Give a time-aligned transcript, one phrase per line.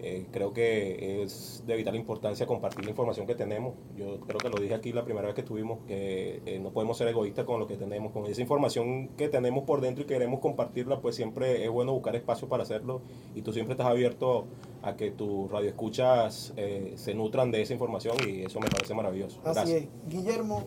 [0.02, 3.74] Eh, creo que es de vital importancia compartir la información que tenemos.
[3.96, 6.96] Yo creo que lo dije aquí la primera vez que estuvimos, que eh, no podemos
[6.96, 10.40] ser egoístas con lo que tenemos, con esa información que tenemos por dentro y queremos
[10.40, 13.02] compartirla, pues siempre es bueno buscar espacio para hacerlo
[13.34, 14.46] y tú siempre estás abierto
[14.82, 19.40] a que tus radioescuchas eh, se nutran de esa información y eso me parece maravilloso.
[19.44, 19.88] Así es.
[20.08, 20.64] Guillermo,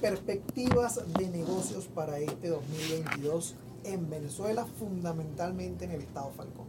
[0.00, 6.65] perspectivas de negocios para este 2022 en Venezuela, fundamentalmente en el estado Falcón.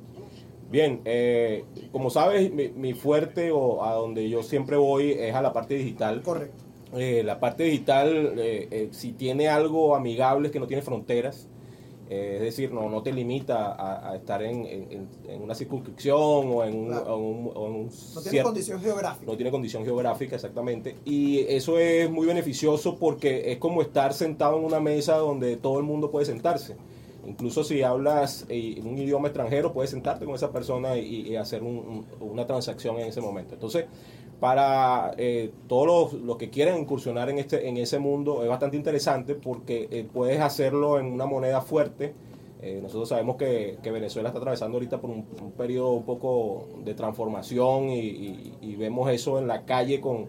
[0.69, 5.53] Bien, eh, como sabes, mi, fuerte o a donde yo siempre voy es a la
[5.53, 6.21] parte digital.
[6.21, 6.63] Correcto.
[6.95, 11.47] Eh, la parte digital, eh, si tiene algo amigable, es que no tiene fronteras.
[12.09, 13.75] es decir, no, no te limita
[14.09, 15.09] a, estar en,
[15.41, 17.89] una circunscripción o en un...
[18.15, 19.31] no tiene condición geográfica.
[19.31, 20.95] No tiene condición geográfica, exactamente.
[21.05, 25.79] Y eso es muy beneficioso porque es como estar sentado en una mesa donde todo
[25.79, 26.75] el mundo puede sentarse.
[27.25, 32.45] Incluso si hablas eh, un idioma extranjero, puedes sentarte con esa persona y, hacer una
[32.45, 33.53] transacción en ese momento.
[33.55, 33.85] Entonces,
[34.39, 39.35] para eh, todos los, que quieren incursionar en, este, en ese mundo es bastante interesante
[39.35, 42.13] porque eh, puedes hacerlo en una moneda fuerte.
[42.81, 45.23] nosotros sabemos que, Venezuela está atravesando ahorita por un,
[45.57, 50.27] periodo un poco de transformación y vemos eso en la calle con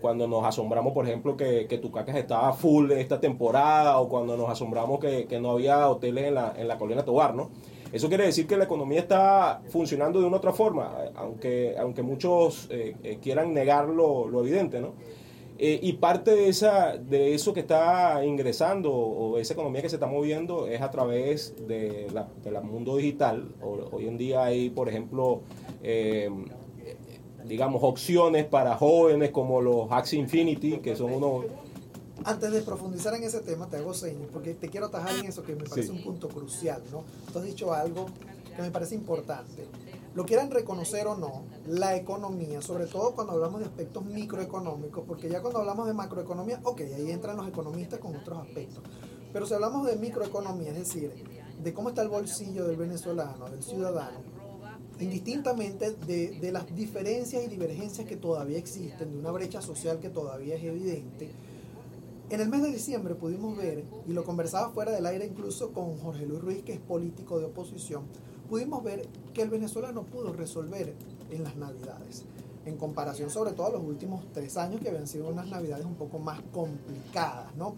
[0.00, 4.48] cuando nos asombramos, por ejemplo, que, que Tucacas estaba full esta temporada, o cuando nos
[4.48, 7.50] asombramos que, no había hoteles en la, en la colina Tobar, ¿no?
[7.92, 12.68] Eso quiere decir que la economía está funcionando de una otra forma, aunque, aunque muchos
[12.70, 14.92] eh, eh, quieran negar lo, evidente, ¿no?
[15.58, 19.96] Eh, y parte de, esa, de eso que está ingresando o esa economía que se
[19.96, 23.48] está moviendo es a través de la, del mundo digital.
[23.60, 25.42] hoy en día hay, por ejemplo,
[27.46, 31.46] digamos, opciones para jóvenes como los Axie Infinity, que son unos...
[32.24, 35.42] Antes de profundizar en ese tema, te hago señas, porque te quiero atajar en eso
[35.42, 37.04] que me parece un punto crucial, ¿no?
[37.32, 38.06] Tú has dicho algo
[38.54, 39.66] que me parece importante.
[40.14, 45.30] Lo quieran reconocer o no, la economía, sobre todo cuando hablamos de aspectos microeconómicos, porque
[45.30, 48.82] ya cuando hablamos de macroeconomía, ok, ahí entran los economistas con otros aspectos.
[49.32, 51.14] Pero si hablamos de microeconomía, es decir,
[51.62, 54.18] de cómo está el bolsillo del venezolano, del ciudadano,
[55.00, 60.56] indistintamente de, las diferencias y divergencias que todavía existen, de una brecha social que todavía
[60.56, 61.30] es evidente,
[62.28, 65.98] en el mes de diciembre pudimos ver, y lo conversaba fuera del aire incluso con
[65.98, 68.04] Jorge Luis Ruiz, que es político de oposición,
[68.48, 70.94] pudimos ver que el venezolano pudo resolver
[71.30, 72.24] en las navidades,
[72.66, 75.94] en comparación sobre todo a los últimos tres años que habían sido unas navidades un
[75.94, 77.74] poco más complicadas, ¿no?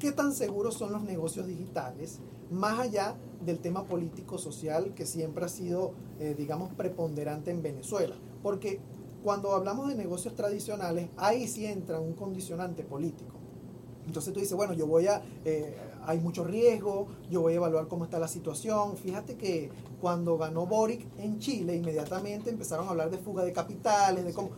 [0.00, 2.20] ¿Qué tan seguros son los negocios digitales?
[2.50, 8.16] Más allá del tema político-social que siempre ha sido, eh, digamos, preponderante en Venezuela.
[8.42, 8.80] Porque
[9.22, 13.34] cuando hablamos de negocios tradicionales, ahí sí entra un condicionante político.
[14.06, 17.88] Entonces tú dices, bueno, yo voy a, eh, hay mucho riesgo, yo voy a evaluar
[17.88, 18.96] cómo está la situación.
[18.96, 24.24] Fíjate que cuando ganó Boric en Chile, inmediatamente empezaron a hablar de fuga de capitales,
[24.24, 24.50] de cómo...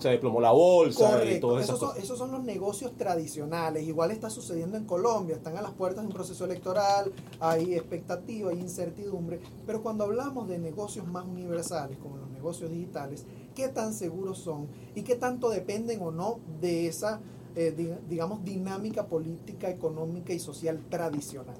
[0.00, 1.40] se, desplomó la bolsa y.
[1.60, 3.86] Esos, esos son los negocios tradicionales.
[3.86, 8.50] Igual está sucediendo en Colombia, están a las puertas de un proceso electoral, hay expectativa,
[8.50, 9.40] hay incertidumbre.
[9.66, 14.68] Pero cuando hablamos de negocios más universales, como los negocios digitales, ¿qué tan seguros son
[14.94, 17.20] y qué tanto dependen o no de esa
[17.58, 17.74] eh,
[18.06, 21.56] digamos, dinámica política, económica y social tradicional?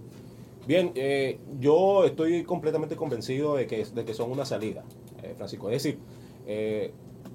[0.66, 4.84] Bien, eh, yo estoy completamente convencido de que, de que son una salida,
[5.22, 5.70] eh, Francisco.
[5.70, 5.98] Es decir,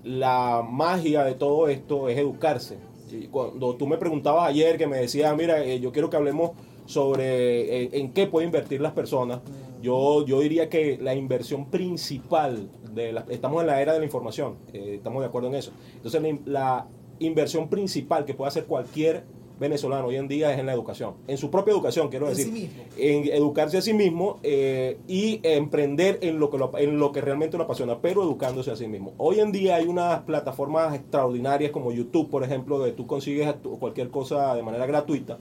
[0.04, 2.78] la magia de todo esto es educarse.
[3.12, 6.52] Y cuando tú me preguntabas ayer, que me decías, mira, yo quiero que hablemos
[6.86, 9.82] sobre en qué pueden invertir las personas, mm.
[9.82, 14.06] yo, yo diría que la inversión principal, de la, estamos en la era de la
[14.06, 15.72] información, estamos de acuerdo en eso.
[15.96, 16.88] Entonces, la,
[17.26, 19.24] inversión principal que puede hacer cualquier
[19.60, 23.28] venezolano hoy en día es en la educación, en su propia educación, quiero decir, en
[23.28, 27.66] educarse a sí mismo eh, y emprender en lo, que en lo que realmente lo
[27.66, 29.14] apasiona, pero educándose a sí mismo.
[29.18, 34.10] Hoy en día hay unas plataformas extraordinarias como YouTube, por ejemplo, donde tú consigues cualquier
[34.10, 35.38] cosa de manera gratuita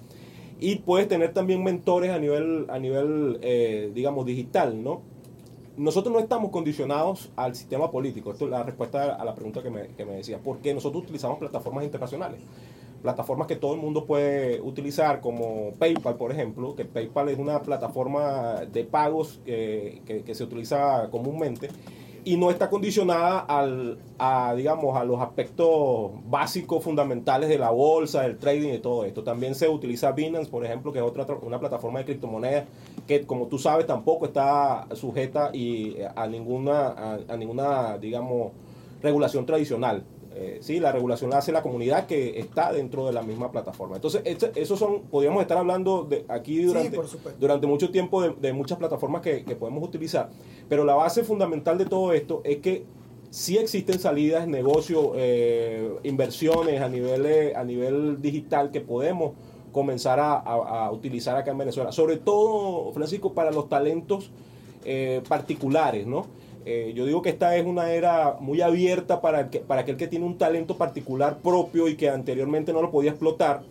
[0.61, 5.01] y puedes tener también mentores a nivel, a nivel eh, digamos, digital, ¿no?
[5.81, 8.33] Nosotros no estamos condicionados al sistema político.
[8.33, 10.39] Esto es la respuesta a la pregunta que me, que me decía.
[10.39, 12.41] ¿Por qué nosotros utilizamos plataformas internacionales?
[13.01, 17.63] plataformas que todo el mundo puede utilizar, como PayPal, por ejemplo, que PayPal es una
[17.63, 21.71] plataforma de pagos que, que se utiliza comúnmente
[22.25, 28.23] y no está condicionada al, a, digamos, a los aspectos básicos, fundamentales de la bolsa,
[28.23, 29.23] del trading y todo esto.
[29.23, 32.65] También se utiliza Binance, por ejemplo, que es otra una plataforma de criptomonedas
[33.07, 38.53] que, como tú sabes, tampoco está sujeta y a ninguna, a ninguna, digamos,
[39.03, 40.05] regulación tradicional.
[40.33, 43.97] Eh, sí, la regulación la hace la comunidad que está dentro de la misma plataforma.
[43.97, 46.97] Entonces, eso esos son, podríamos estar hablando de aquí durante,
[47.39, 50.31] durante mucho tiempo de, muchas plataformas que, podemos utilizar,
[50.69, 52.85] pero la base fundamental de todo esto es que
[53.31, 59.33] sí existen salidas, negocios, eh, inversiones a nivel, a nivel digital que podemos
[59.73, 64.31] comenzar a, utilizar acá en Venezuela, sobre todo, Francisco, para los talentos
[64.85, 66.27] eh, particulares, ¿no?
[66.67, 70.07] Eh, yo digo que esta es una era muy abierta para, que, para aquel que
[70.07, 73.63] tiene un talento particular propio y que anteriormente no lo podía explotar.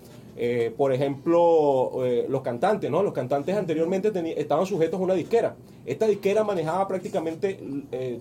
[0.41, 3.03] Eh, por ejemplo, eh, los cantantes, ¿no?
[3.03, 5.56] Los cantantes anteriormente estaban sujetos a una disquera.
[5.86, 7.59] Esta disquera manejaba prácticamente,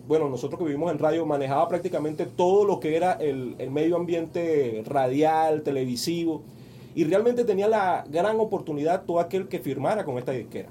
[0.07, 3.97] bueno, nosotros que vivimos en radio, manejaba prácticamente todo lo que era el, el medio
[3.97, 6.43] ambiente radial, televisivo,
[6.95, 10.71] y realmente tenía la gran oportunidad todo aquel que firmara con esta disquera.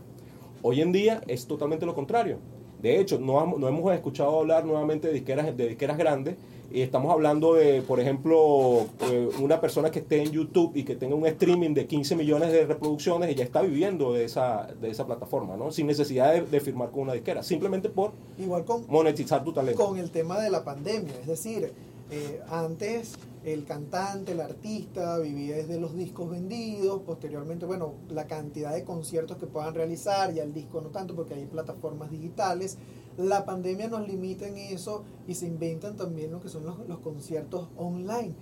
[0.63, 2.39] Hoy en día es totalmente lo contrario
[2.81, 6.35] de hecho, no, no hemos escuchado hablar nuevamente de disqueras, de disqueras grandes.
[6.69, 10.97] Y estamos hablando de, por ejemplo, eh, una persona que esté en YouTube y que
[10.97, 14.89] tenga un streaming de 15 millones de reproducciones y ya está viviendo de esa, de
[14.89, 15.71] esa plataforma, ¿no?
[15.71, 19.85] Sin necesidad de, firmar con una disquera, simplemente por Igual con, monetizar tu talento.
[19.85, 21.71] Con el tema de la pandemia, es decir,
[22.11, 23.17] eh, antes
[23.53, 29.37] el cantante, el artista vivía desde los discos vendidos, posteriormente, bueno, la cantidad de conciertos
[29.37, 32.77] que puedan realizar, ya el disco no tanto porque hay plataformas digitales.
[33.17, 37.69] La pandemia nos limita en eso y se inventan también lo que son los, conciertos
[37.77, 38.35] online.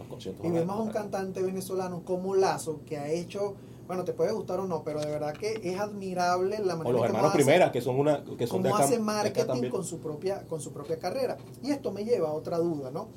[0.43, 3.55] y vemos a un cantante venezolano como Lazo que ha hecho
[3.87, 6.91] bueno, te puede gustar o no, pero de verdad que es admirable la manera o
[6.93, 10.71] los hermanos primeras que son una que son hace marketing con su propia con su
[10.71, 11.37] propia carrera.
[11.61, 13.07] Y esto me lleva a otra duda, ¿no?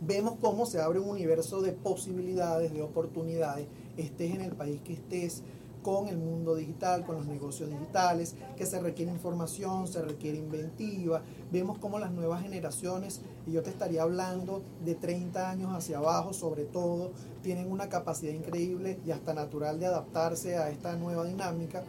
[0.00, 3.66] Vemos cómo se abre un universo de posibilidades, de oportunidades,
[3.96, 5.42] estés en el país que estés,
[5.82, 11.22] con el mundo digital, con los negocios digitales, que se requiere información, se requiere inventiva.
[11.50, 16.32] Vemos cómo las nuevas generaciones, y yo te estaría hablando de 30 años hacia abajo
[16.32, 17.12] sobre todo,
[17.42, 21.82] tienen una capacidad increíble y hasta natural de adaptarse a esta nueva dinámica.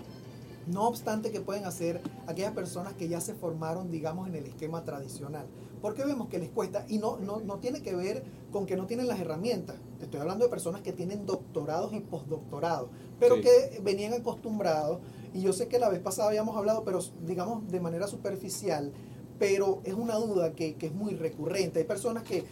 [0.68, 4.84] No obstante que pueden hacer aquellas personas que ya se formaron, digamos, en el esquema
[4.86, 5.46] tradicional.
[5.81, 8.86] Porque vemos que les cuesta y no, no, no tiene que ver con que no
[8.86, 9.78] tienen las herramientas.
[9.98, 12.89] Te estoy hablando de personas que tienen doctorados y postdoctorados,
[13.19, 15.00] pero que venían acostumbrados.
[15.33, 18.92] Y yo sé que la vez pasada habíamos hablado, pero digamos de manera superficial,
[19.39, 21.80] pero es una duda que, que es muy recurrente.
[21.80, 22.44] Hay personas que,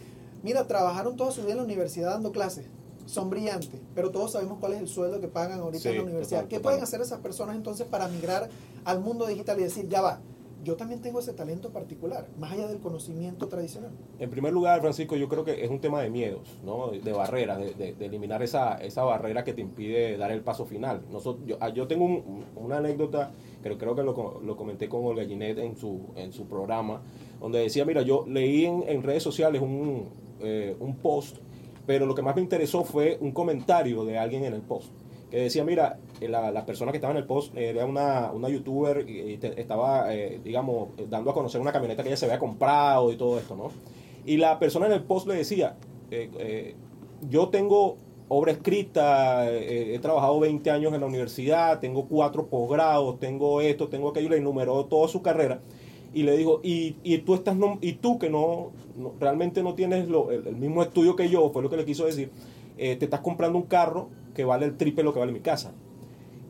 [0.42, 2.66] mira, trabajaron toda su vida en la universidad dando clases,
[3.06, 6.46] son brillantes, pero todos sabemos cuál es el sueldo que pagan ahorita en la universidad.
[6.46, 8.48] ¿Qué pueden hacer esas personas entonces para migrar
[8.84, 10.20] al mundo digital y decir, ya va,
[10.62, 13.90] yo también tengo ese talento particular, más allá del conocimiento tradicional.
[14.18, 16.90] En primer lugar, Francisco, yo creo que es un tema de miedos, ¿no?
[16.90, 21.02] de barreras, de, eliminar esa, esa barrera que te impide dar el paso final.
[21.10, 22.04] Nosotros, yo, ah, yo tengo
[22.56, 26.46] una anécdota, pero creo que lo, lo, comenté con Olga Ginet en su, en su
[26.46, 27.02] programa,
[27.40, 30.08] donde decía, mira, yo leí en, redes sociales un,
[30.40, 31.38] eh, un post,
[31.86, 34.92] pero lo que más me interesó fue un comentario de alguien en el post
[35.30, 38.48] que decía, mira, eh, la, la, persona que estaba en el post era una, una
[38.48, 43.12] youtuber y, estaba, eh, digamos, dando a conocer una camioneta que ella se había comprado
[43.12, 43.70] y todo esto, ¿no?
[44.26, 45.76] Y la persona en el post le decía,
[46.10, 46.74] eh,
[47.28, 47.96] yo tengo
[48.28, 54.10] obra escrita, he trabajado 20 años en la universidad, tengo cuatro posgrados, tengo esto, tengo
[54.10, 55.60] aquello, le enumeró toda su carrera
[56.12, 58.70] y le dijo, y, y tú estás y tú que no,
[59.18, 62.30] realmente no tienes lo, el, mismo estudio que yo, fue lo que le quiso decir,
[62.76, 64.10] te estás comprando un carro
[64.40, 65.74] que vale el triple lo que vale mi casa.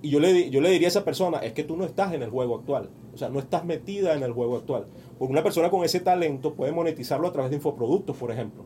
[0.01, 2.23] Y yo le, yo le diría a esa persona, es que tú no estás en
[2.23, 4.87] el juego actual, o sea, no estás metida en el juego actual.
[5.19, 8.65] Porque una persona con ese talento puede monetizarlo a través de infoproductos, por ejemplo.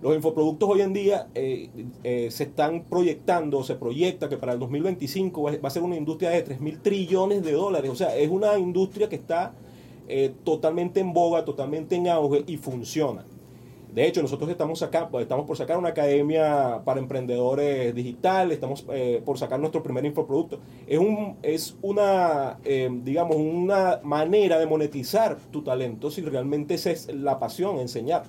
[0.00, 1.68] Los infoproductos hoy en día eh,
[2.04, 6.30] eh, se están proyectando, se proyecta que para el 2025 va a ser una industria
[6.30, 7.90] de 3 mil trillones de dólares.
[7.90, 9.52] O sea, es una industria que está
[10.08, 13.26] eh, totalmente en boga, totalmente en auge y funciona.
[13.94, 19.20] De hecho, nosotros estamos, acá, estamos por sacar una academia para emprendedores digitales, estamos eh,
[19.24, 20.60] por sacar nuestro primer infoproducto.
[20.86, 26.90] Es, un, es una, eh, digamos, una manera de monetizar tu talento si realmente esa
[26.90, 28.24] es la pasión, enseñar.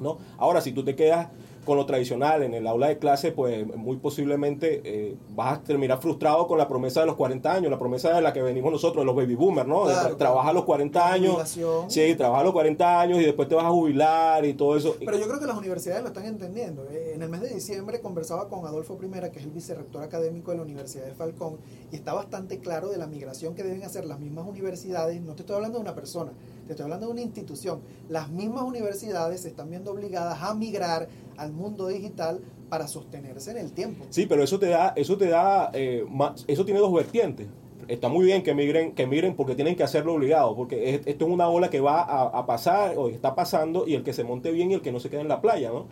[0.00, 0.18] ¿no?
[0.38, 1.28] Ahora, si tú te quedas
[1.66, 6.00] con lo tradicional en el aula de clase, pues muy posiblemente eh, vas a terminar
[6.00, 9.04] frustrado con la promesa de los 40 años, la promesa de la que venimos nosotros,
[9.04, 9.84] los baby boomers, ¿no?
[10.16, 11.58] trabaja a los 40 años.
[11.88, 14.96] Sí, trabaja a los 40 años y después te vas a jubilar y todo eso.
[14.98, 16.86] Pero yo creo que las universidades lo están entendiendo.
[16.90, 20.52] Eh, en el mes de diciembre conversaba con Adolfo Primera, que es el vicerrector académico
[20.52, 21.56] de la Universidad de Falcón,
[21.90, 25.20] y está bastante claro de la migración que deben hacer las mismas universidades.
[25.20, 26.32] No te estoy hablando de una persona,
[26.66, 27.80] te estoy hablando de una institución.
[28.08, 31.08] Las mismas universidades se están viendo obligadas a migrar
[31.38, 34.04] al mundo digital para sostenerse en el tiempo.
[34.10, 36.04] Sí, pero eso te da, eso te da, eh,
[36.46, 37.46] eso tiene dos vertientes.
[37.88, 41.30] Está muy bien que migren, que migren porque tienen que hacerlo obligado, porque esto es
[41.30, 44.72] una ola que va a, pasar o está pasando y el que se monte bien
[44.72, 45.86] y el que no se quede en la playa, ¿no?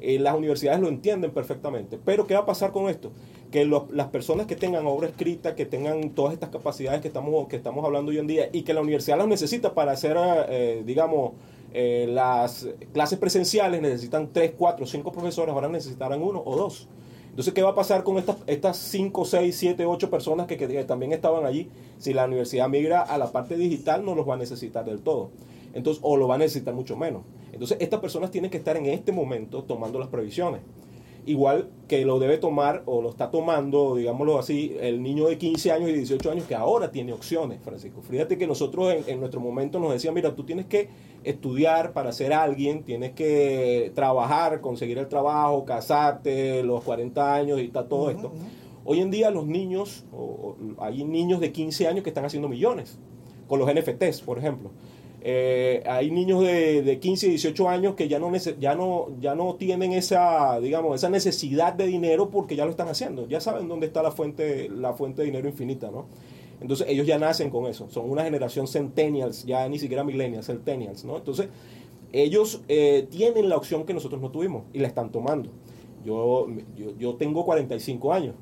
[0.00, 1.98] Eh, las universidades lo entienden perfectamente.
[2.04, 3.10] Pero ¿qué va a pasar con esto?
[3.50, 7.56] Que las personas que tengan obra escrita, que tengan todas estas capacidades que estamos, que
[7.56, 10.16] estamos hablando hoy en día y que la universidad las necesita para hacer,
[10.50, 11.32] eh, digamos,
[11.72, 16.88] eh, las clases presenciales necesitan 3, 4, 5 profesores, ahora necesitarán uno o dos.
[17.30, 21.12] Entonces, ¿qué va a pasar con estas, estas 5, 6, 7, 8 personas que, también
[21.12, 21.70] estaban allí?
[21.98, 25.30] Si la universidad migra a la parte digital, no los va a necesitar del todo.
[25.72, 27.22] Entonces, o lo va a necesitar mucho menos.
[27.52, 30.62] Entonces, estas personas tienen que estar en este momento tomando las previsiones
[31.28, 35.72] igual que lo debe tomar o lo está tomando, digámoslo así, el niño de 15
[35.72, 38.00] años y 18 años que ahora tiene opciones, Francisco.
[38.02, 40.88] Fíjate que nosotros en, nuestro momento nos decían, mira, tú tienes que
[41.24, 47.64] estudiar para ser alguien, tienes que trabajar, conseguir el trabajo, casarte, los 40 años y
[47.64, 48.32] está todo esto.
[48.84, 50.06] Hoy en día los niños,
[50.78, 52.98] hay niños de 15 años que están haciendo millones
[53.46, 54.70] con los NFTs, por ejemplo.
[55.30, 59.34] Eh, hay niños de, de, 15 y 18 años que ya no, ya, no, ya
[59.34, 63.28] no tienen esa, digamos, esa necesidad de dinero porque ya lo están haciendo.
[63.28, 66.06] Ya saben dónde está la fuente, la fuente de dinero infinita, ¿no?
[66.62, 67.90] Entonces ellos ya nacen con eso.
[67.90, 71.18] Son una generación centennials, ya ni siquiera millennials, centennials, ¿no?
[71.18, 71.50] Entonces
[72.10, 75.50] ellos eh, tienen la opción que nosotros no tuvimos y la están tomando.
[76.06, 76.46] Yo,
[76.98, 78.34] yo, tengo 45 años.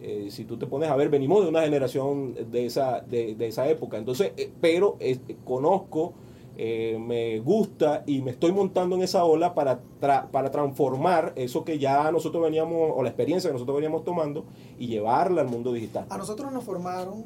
[0.00, 3.68] Eh, si tú te pones a ver, venimos de una generación de esa, de, esa
[3.68, 3.98] época.
[3.98, 4.98] Entonces, eh, pero
[5.44, 6.14] conozco,
[6.58, 12.10] me gusta y me estoy montando en esa ola para, para transformar eso que ya
[12.10, 14.44] nosotros veníamos, o la experiencia que nosotros veníamos tomando,
[14.78, 16.06] y llevarla al mundo digital.
[16.10, 17.24] A nosotros nos formaron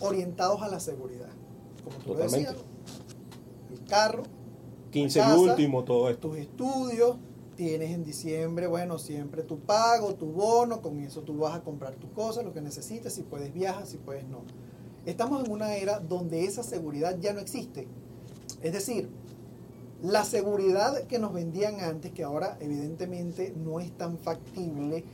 [0.00, 1.28] orientados a la seguridad.
[1.84, 2.56] Como tú decías,
[3.72, 4.24] el carro,
[4.90, 6.28] 15 el último, todo esto.
[6.28, 7.16] Tus estudios,
[7.54, 11.94] tienes en diciembre, bueno, siempre tu pago, tu bono, con eso tú vas a comprar
[11.94, 14.42] tus cosas, lo que necesites, si puedes viajar, si puedes no.
[15.06, 17.86] Estamos en una era donde esa seguridad ya no existe.
[18.64, 19.10] Es decir,
[20.02, 25.04] la seguridad que nos vendían antes, que ahora evidentemente no es tan factible,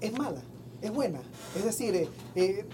[0.00, 0.40] es mala,
[0.80, 1.20] es buena.
[1.54, 2.64] Es decir, eh, eh,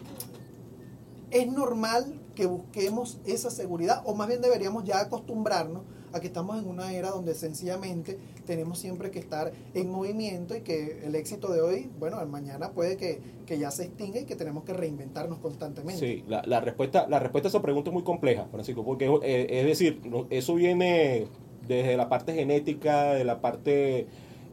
[1.32, 5.82] es normal que busquemos esa seguridad, o más bien deberíamos ya acostumbrarnos
[6.16, 10.61] a que estamos en una era donde sencillamente tenemos siempre que estar en movimiento y
[10.61, 13.20] que el éxito de hoy, bueno, mañana puede que,
[13.56, 16.00] ya se extinga y que tenemos que reinventarnos constantemente.
[16.00, 20.00] Sí, la, respuesta, la respuesta a esa pregunta es muy compleja, Francisco, porque es decir,
[20.30, 21.26] eso viene
[21.66, 24.06] desde la parte genética, de la parte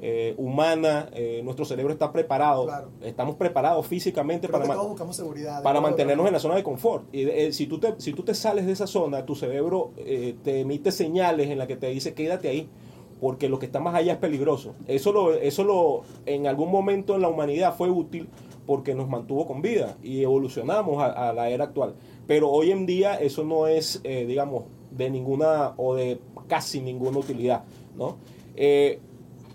[0.05, 2.67] eh, humana, eh, nuestro cerebro está preparado,
[3.01, 4.65] estamos preparados físicamente para,
[5.63, 7.05] para mantenernos en la zona de confort.
[7.13, 10.59] Y eh, si, tú te, si tú te sales de esa zona, tu cerebro te
[10.59, 12.67] emite señales en las que te dice quédate ahí,
[13.21, 14.75] porque lo que está más allá es peligroso.
[14.89, 18.27] Eso, lo, eso lo, en algún momento en la humanidad fue útil
[18.67, 21.95] porque nos mantuvo con vida y evolucionamos a, la era actual.
[22.27, 26.19] Pero hoy en día eso no es, digamos, de ninguna o de
[26.49, 27.63] casi ninguna utilidad,
[27.95, 28.17] ¿no?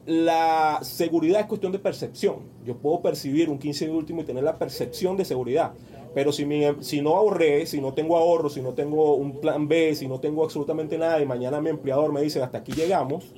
[0.08, 2.36] La seguridad es cuestión de percepción.
[2.64, 5.72] Yo puedo percibir un 15 de último y tener la percepción de seguridad.
[6.14, 6.48] Pero si,
[6.80, 10.18] si no ahorré, si no tengo ahorro, si no tengo un plan B, si no
[10.18, 13.34] tengo absolutamente nada y mañana mi empleador me dice hasta aquí llegamos,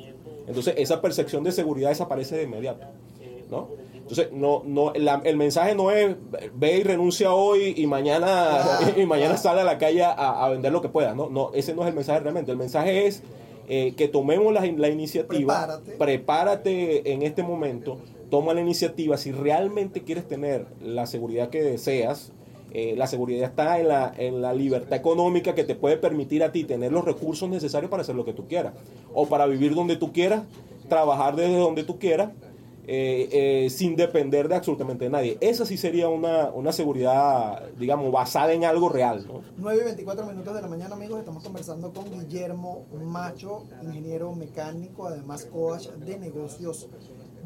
[0.46, 2.86] entonces esa percepción de seguridad desaparece de inmediato.
[3.50, 3.68] ¿no?
[3.92, 6.14] Entonces, no, no, el mensaje no es
[6.54, 8.60] ve y renuncia hoy y mañana,
[8.96, 11.16] y mañana sale a la calle a, vender lo que pueda.
[11.16, 11.28] ¿no?
[11.28, 12.52] No, ese no es el mensaje realmente.
[12.52, 13.24] El mensaje es
[13.72, 17.12] eh, que tomemos la, la iniciativa, prepárate.
[17.12, 17.98] en este momento,
[18.28, 22.32] toma la iniciativa, si realmente quieres tener la seguridad que deseas,
[22.72, 26.50] eh, la seguridad está en la, en la libertad económica que te puede permitir a
[26.50, 28.74] ti tener los recursos necesarios para hacer lo que tú quieras,
[29.14, 30.42] o para vivir donde tú quieras,
[30.88, 32.30] trabajar desde donde tú quieras
[32.92, 35.38] eh, eh, sin depender de absolutamente nadie.
[35.40, 39.24] Esa sí sería una, una seguridad, digamos, basada en algo real.
[39.28, 39.42] ¿no?
[39.58, 41.20] 9 y 24 minutos de la mañana, amigos.
[41.20, 46.88] Estamos conversando con Guillermo Macho, ingeniero mecánico, además coach de negocios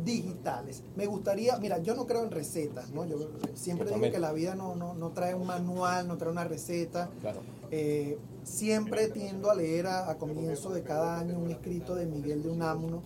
[0.02, 0.82] digitales.
[0.96, 3.04] Me gustaría, mira, yo no creo en recetas, ¿no?
[3.04, 6.44] Yo siempre digo que la vida no, no, no, trae un manual, no trae una
[6.44, 7.10] receta.
[7.20, 7.40] Claro.
[7.70, 12.42] Eh, siempre tiendo a leer a, a, comienzo de cada año un escrito de Miguel
[12.42, 13.02] de Unamuno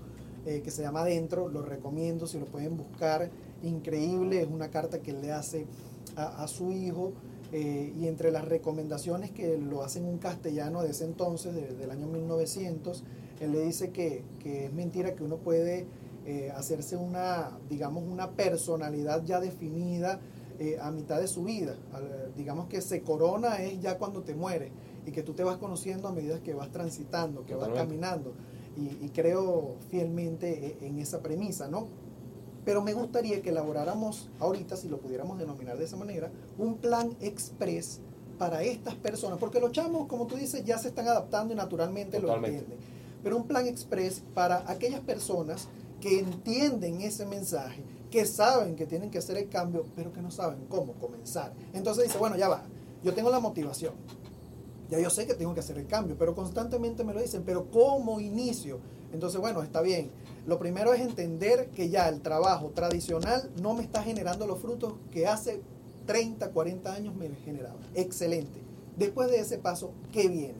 [0.48, 3.30] eh, que se llama Adentro, lo recomiendo si lo pueden buscar,
[3.62, 5.66] increíble, es una carta que le hace
[6.16, 7.12] a, su hijo
[7.52, 12.06] eh, y entre las recomendaciones que lo hacen un castellano de ese entonces, del año
[12.06, 13.04] 1900,
[13.40, 15.86] él le dice que, es mentira que uno puede
[16.26, 20.18] eh, hacerse una, digamos, una personalidad ya definida
[20.58, 21.76] eh, a mitad de su vida.
[22.36, 24.70] digamos que se corona es ya cuando te mueres
[25.06, 28.32] y que tú te vas conociendo a medida que vas transitando, que vas caminando.
[28.78, 31.88] Y, creo fielmente e, en esa premisa, ¿no?
[32.64, 37.16] Pero me gustaría que elaboráramos ahorita, si lo pudiéramos denominar de esa manera, un plan
[37.20, 38.00] express
[38.38, 42.20] para estas personas, porque los chamos, como tú dices, ya se están adaptando y naturalmente
[42.20, 42.78] lo entienden.
[43.22, 45.68] Pero un plan express para aquellas personas
[46.00, 50.30] que entienden ese mensaje, que saben que tienen que hacer el cambio, pero que no
[50.30, 51.52] saben cómo comenzar.
[51.72, 52.62] Entonces dice, bueno, ya va,
[53.02, 53.94] yo tengo la motivación,
[54.90, 57.70] ya yo sé que tengo que hacer el cambio, pero constantemente me lo dicen, pero
[57.70, 58.80] ¿cómo inicio?
[59.12, 60.10] Entonces, bueno, está bien.
[60.46, 64.94] Lo primero es entender que ya el trabajo tradicional no me está generando los frutos
[65.10, 65.60] que hace
[66.06, 67.78] 30, 40 años me generaba.
[67.94, 68.60] Excelente.
[68.96, 70.58] Después de ese paso, ¿qué viene?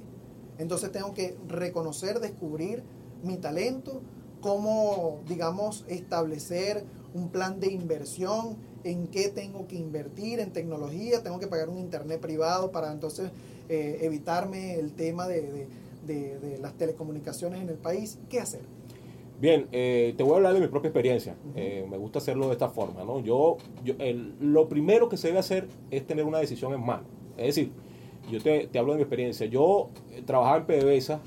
[0.59, 2.83] Entonces tengo que reconocer, descubrir
[3.23, 4.03] mi talento,
[4.41, 6.85] cómo, digamos, establecer
[7.15, 11.79] un plan de inversión, en qué tengo que invertir en tecnología, tengo que pagar un
[11.79, 13.31] internet privado para entonces
[13.69, 15.67] eh, evitarme el tema de,
[16.61, 18.19] las telecomunicaciones en el país.
[18.31, 18.63] ¿Qué hacer?
[19.41, 21.37] Bien, eh, te voy a hablar de mi propia experiencia.
[21.55, 23.05] Eh, me gusta hacerlo de esta forma.
[23.05, 23.21] ¿no?
[23.21, 23.95] Yo, yo
[24.41, 27.05] lo primero que se debe hacer es tener una decisión en mano.
[27.37, 27.73] Es decir,
[28.31, 29.47] yo te, te hablo de mi experiencia.
[29.47, 29.91] Yo
[30.25, 31.21] trabajaba en PDVSA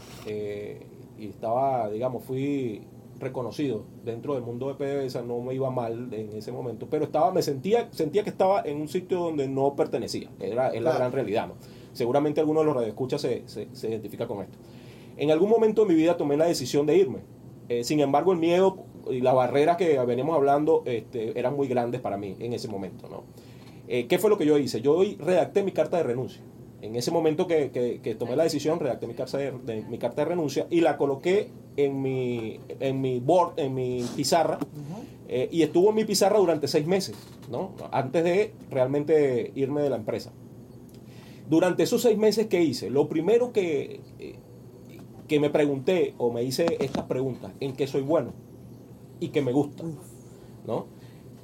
[1.21, 2.81] y estaba, digamos, fui
[3.21, 7.31] reconocido dentro del mundo de PDVSA, no me iba mal en ese momento, pero estaba,
[7.31, 11.11] me sentía, sentía que estaba en un sitio donde no pertenecía, era, es la gran
[11.11, 11.53] realidad, ¿no?
[11.93, 14.57] Seguramente alguno de los radioescuchas se, se, se, identifica con esto.
[15.17, 17.19] En algún momento de mi vida tomé la decisión de irme.
[17.67, 22.01] Eh, sin embargo, el miedo y las barreras que veníamos hablando este, eran muy grandes
[22.01, 23.23] para mí en ese momento, ¿no?
[23.87, 24.81] Eh, ¿Qué fue lo que yo hice?
[24.81, 26.41] Yo redacté mi carta de renuncia.
[26.81, 29.51] En ese momento que, que, tomé la decisión, redacté mi carta de,
[29.87, 34.59] mi carta de renuncia y la coloqué en mi, en mi board, en mi pizarra,
[35.27, 37.15] eh, y estuvo en mi pizarra durante seis meses,
[37.49, 37.73] ¿no?
[37.91, 40.31] Antes de realmente irme de la empresa.
[41.49, 44.35] Durante esos seis meses que hice, lo primero que, eh,
[45.27, 48.33] que me pregunté o me hice estas preguntas, ¿en qué soy bueno?
[49.19, 49.83] Y qué me gusta,
[50.65, 50.87] ¿no?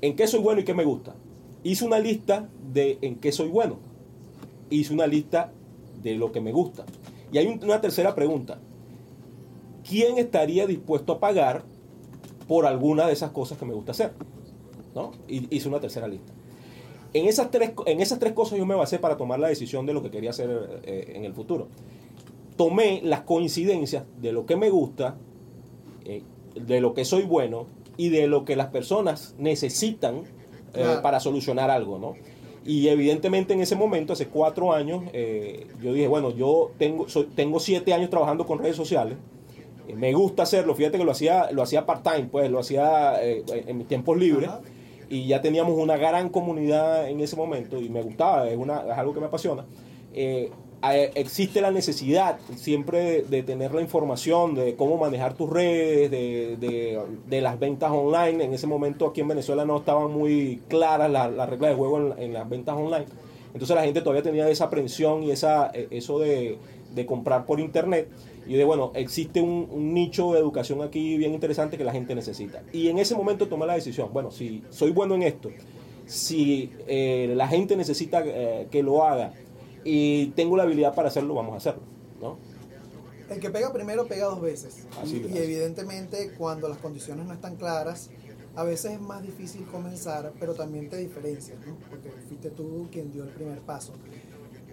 [0.02, 1.16] ¿En qué soy bueno y qué me gusta?
[1.64, 3.78] Hice una lista de en qué soy bueno.
[4.70, 5.52] Hice una lista
[6.02, 6.86] de lo que me gusta.
[7.32, 8.60] Y hay una tercera pregunta.
[9.88, 11.64] ¿Quién estaría dispuesto a pagar
[12.48, 14.14] por alguna de esas cosas que me gusta hacer?
[14.96, 15.12] ¿No?
[15.28, 16.34] Y hice una tercera lista.
[17.14, 19.94] En esas, tres, en esas tres cosas yo me basé para tomar la decisión de
[19.94, 21.68] lo que quería hacer eh, en el futuro.
[22.58, 25.16] Tomé las coincidencias de lo que me gusta,
[26.06, 26.24] eh,
[26.56, 30.24] de lo que soy bueno y de lo que las personas necesitan
[30.74, 32.16] eh, para solucionar algo, ¿no?
[32.66, 35.04] Y evidentemente en ese momento, hace cuatro años,
[35.82, 39.18] yo dije, bueno, yo tengo, tengo siete años trabajando con redes sociales,
[39.96, 43.78] me gusta hacerlo, fíjate que lo hacía, lo hacía part-time, pues lo hacía eh, en
[43.78, 44.50] mis tiempos libres.
[45.10, 48.98] Y ya teníamos una gran comunidad en ese momento y me gustaba, es, una, es
[48.98, 49.66] algo que me apasiona.
[50.14, 50.52] Eh,
[51.16, 57.42] existe la necesidad siempre de, tener la información de cómo manejar tus redes, de, de,
[57.42, 58.44] las ventas online.
[58.44, 62.14] En ese momento aquí en Venezuela no estaban muy claras las la reglas de juego
[62.14, 63.06] en, en, las ventas online.
[63.54, 66.60] Entonces la gente todavía tenía esa aprensión y esa, eh, eso de,
[67.08, 68.10] comprar por internet.
[68.48, 72.64] Y de bueno, existe un, nicho de educación aquí bien interesante que la gente necesita.
[72.72, 75.50] Y en ese momento tomé la decisión, bueno, si soy bueno en esto,
[76.06, 79.34] si eh, la gente necesita eh, que lo haga
[79.84, 81.84] y tengo la habilidad para hacerlo, vamos a hacerlo,
[82.22, 82.38] ¿no?
[83.30, 84.86] El que pega primero pega dos veces.
[85.06, 88.10] y, evidentemente cuando las condiciones no están claras,
[88.56, 91.76] a veces es más difícil comenzar, pero también te diferencias, ¿no?
[91.90, 93.94] Porque fuiste tú quien dio el primer paso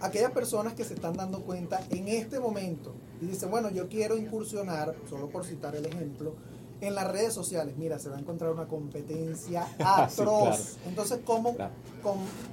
[0.01, 4.17] aquellas personas que se están dando cuenta en este momento y dicen, bueno, yo quiero
[4.17, 6.35] incursionar, solo por citar el ejemplo,
[6.81, 10.77] en las redes sociales, mira, se va a encontrar una competencia atroz.
[10.87, 11.55] Entonces, ¿cómo,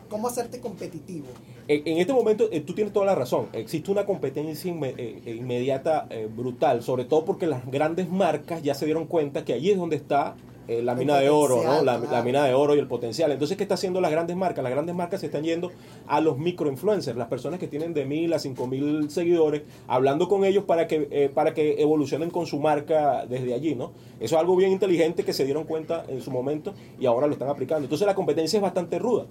[0.09, 1.27] ¿cómo, hacerte competitivo?
[1.69, 3.49] En, este momento, eh, tú tienes toda la razón.
[3.53, 8.85] Existe una competencia eh, eh, inmediata brutal, sobre todo porque las grandes marcas ya se
[8.85, 10.37] dieron cuenta que allí es donde está
[10.69, 11.83] eh, la mina de oro, ¿no?
[11.83, 13.33] La, mina de oro y el potencial.
[13.33, 14.63] Entonces, ¿qué está haciendo las grandes marcas?
[14.63, 15.73] Las grandes marcas se están yendo
[16.07, 20.45] a los microinfluencers, las personas que tienen de mil a cinco mil seguidores, hablando con
[20.45, 23.93] ellos para que, eh, para que evolucionen con su marca desde allí, ¿no?
[24.21, 27.33] Eso es algo bien inteligente que se dieron cuenta en su momento y ahora lo
[27.33, 27.85] están aplicando.
[27.85, 29.27] Entonces, la competencia es bastante ruda.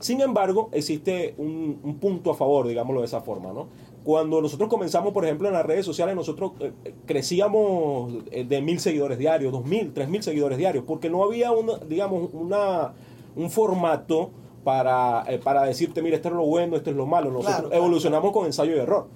[0.00, 3.66] Sin embargo, existe un, un punto a favor, digámoslo de esa forma, ¿no?
[4.08, 8.62] Cuando nosotros comenzamos, por ejemplo, en las redes sociales, nosotros eh, eh, crecíamos eh, de
[8.62, 12.94] mil seguidores diarios, dos mil, tres mil seguidores diarios, porque no había, una, digamos, una,
[13.36, 14.30] un formato
[14.64, 17.30] para, para decirte, mira, esto es lo bueno, esto es lo malo.
[17.30, 19.08] Nosotros evolucionamos con ensayo y error.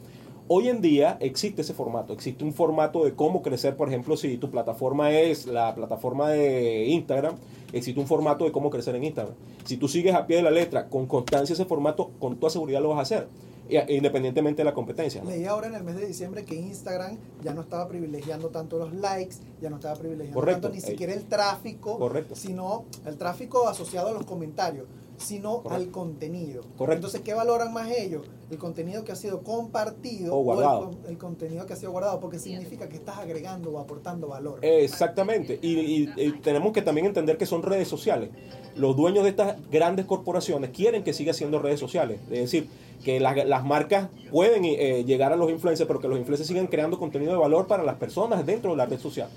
[0.47, 4.37] hoy en día existe ese formato, existe un formato de cómo crecer, por ejemplo, si
[4.37, 7.37] tu plataforma es la plataforma de Instagram,
[7.73, 9.37] existe un formato de cómo crecer en Instagram.
[9.65, 12.83] Si tú sigues a pie de la letra, con constancia ese formato, con toda seguridad
[12.83, 13.52] lo vas a hacer
[13.89, 15.23] independientemente de la competencia.
[15.25, 18.93] Leí ahora en el mes de diciembre que Instagram ya no estaba privilegiando tanto los
[18.95, 22.35] likes, ya no estaba privilegiando tanto ni siquiera el tráfico, Correcto.
[22.35, 24.87] sino el tráfico asociado a los comentarios
[25.23, 26.63] sino al contenido.
[26.77, 27.07] Correcto.
[27.07, 28.23] Entonces, ¿qué valoran más ellos?
[28.51, 30.91] El contenido que ha sido compartido o, guardado.
[31.09, 34.59] el, contenido que ha sido guardado, porque significa que estás agregando o aportando valor.
[34.63, 35.59] Exactamente.
[35.63, 36.07] Y,
[36.43, 38.31] tenemos que también entender que son redes sociales.
[38.75, 42.21] Los dueños de estas grandes corporaciones quieren que siga siendo redes sociales.
[42.31, 42.69] Es decir,
[43.05, 46.99] que las marcas pueden eh, llegar a los influencers, pero que los influencers sigan creando
[46.99, 49.29] contenido de valor para las personas dentro de la red social.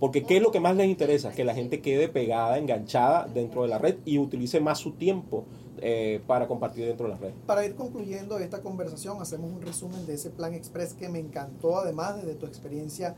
[0.00, 1.30] Porque ¿qué es lo que más les interesa?
[1.30, 5.44] Que la gente quede pegada, enganchada dentro de la red y utilice más su tiempo
[5.82, 7.32] eh, para compartir dentro de la red.
[7.46, 11.78] Para ir concluyendo esta conversación, hacemos un resumen de ese plan express que me encantó,
[11.78, 13.14] además desde tu experiencia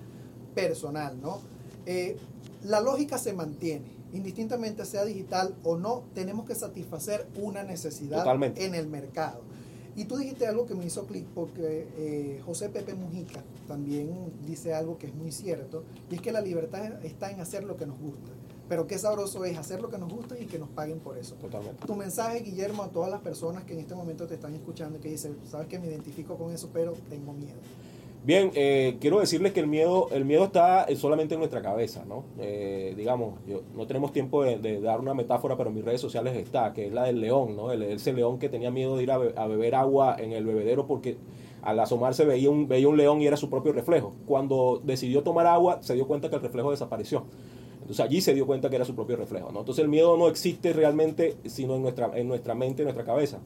[0.57, 1.41] personal, ¿no?
[1.87, 2.17] Eh,
[2.65, 8.75] la lógica se mantiene, indistintamente sea digital o no, tenemos que satisfacer una necesidad en
[8.75, 9.43] el mercado.
[9.95, 14.73] Y tú dijiste algo que me hizo clic porque eh, José Pepe Mujica también dice
[14.73, 17.87] algo que es muy cierto, y es que la libertad está en hacer lo que
[17.87, 18.31] nos gusta.
[18.69, 21.35] Pero qué sabroso es hacer lo que nos gusta y que nos paguen por eso.
[21.35, 21.87] Totalmente.
[21.87, 25.01] Tu mensaje, Guillermo, a todas las personas que en este momento te están escuchando y
[25.03, 27.59] que dicen, sabes que me identifico con eso, pero tengo miedo.
[28.25, 32.23] Bien, eh, quiero decirles que el miedo, el miedo está solamente en nuestra cabeza, ¿no?
[32.39, 36.37] Eh, digamos, yo, no tenemos tiempo de, dar una metáfora, pero en mis redes sociales
[36.37, 37.73] está, que es la del león, ¿no?
[37.73, 41.17] El, ese león que tenía miedo de ir a, beber agua en el bebedero porque
[41.63, 44.15] al asomarse veía un, veía un león y era su propio reflejo.
[44.25, 47.25] Cuando decidió tomar agua, se dio cuenta que el reflejo desapareció.
[47.81, 49.61] Entonces allí se dio cuenta que era su propio reflejo, ¿no?
[49.61, 53.41] Entonces el miedo no existe realmente, sino en nuestra, en nuestra mente, en nuestra cabeza.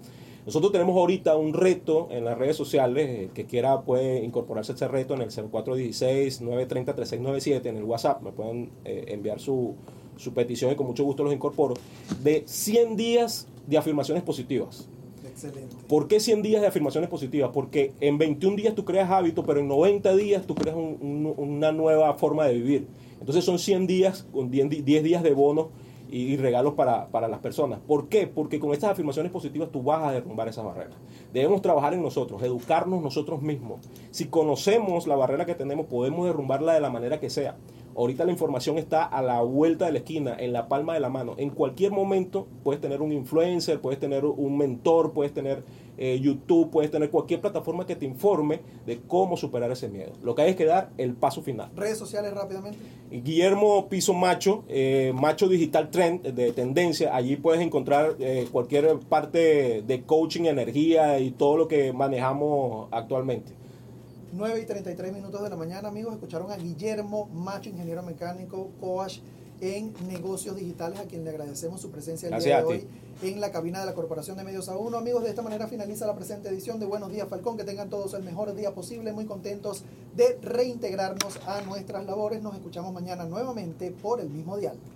[0.46, 4.76] Nosotros tenemos ahorita un reto en las redes sociales, el que quiera puede incorporarse a
[4.76, 9.74] ese reto en el 0416-930-3697, en el WhatsApp, me pueden eh, enviar su,
[10.16, 11.74] su petición y con mucho gusto los incorporo,
[12.22, 14.88] de 100 días de afirmaciones positivas.
[15.26, 15.74] Excelente.
[15.88, 17.50] ¿Por qué 100 días de afirmaciones positivas?
[17.52, 22.14] Porque en 21 días tú creas hábito, pero en 90 días tú creas una nueva
[22.14, 22.87] forma de vivir.
[23.18, 25.70] Entonces son 100 días con 10 días de bono
[26.08, 27.80] y, regalos para, para, las personas.
[27.86, 28.26] ¿Por qué?
[28.26, 30.96] Porque con estas afirmaciones positivas tú vas a derrumbar esas barreras.
[31.32, 33.80] Debemos trabajar en nosotros, educarnos nosotros mismos.
[34.10, 37.56] Si conocemos la barrera que tenemos, podemos derrumbarla de la manera que sea.
[37.96, 41.09] Ahorita la información está a la vuelta de la esquina, en la palma de la
[41.09, 41.35] mano.
[41.38, 45.64] En cualquier momento puedes tener un influencer, puedes tener un mentor, puedes tener
[45.96, 50.12] eh, YouTube, puedes tener cualquier plataforma que te informe de cómo superar ese miedo.
[50.22, 51.70] Lo que hay es que dar el paso final.
[51.74, 52.78] Redes sociales rápidamente.
[53.11, 57.16] Guillermo Piso Macho, eh, Macho Digital Trend de tendencia.
[57.16, 63.65] Allí puedes encontrar eh, cualquier parte de coaching, energía y todo lo que manejamos actualmente.
[64.32, 66.14] 9 y 33 minutos de la mañana, amigos.
[66.14, 69.18] Escucharon a Guillermo Macho, ingeniero mecánico, coach
[69.60, 72.86] en negocios digitales, a quien le agradecemos su presencia el día de hoy
[73.22, 74.96] en la cabina de la Corporación de Medios A1.
[74.96, 77.56] Amigos, de esta manera finaliza la presente edición de Buenos Días Falcón.
[77.56, 79.12] Que tengan todos el mejor día posible.
[79.12, 79.84] Muy contentos
[80.14, 82.42] de reintegrarnos a nuestras labores.
[82.42, 84.95] Nos escuchamos mañana nuevamente por el mismo diálogo.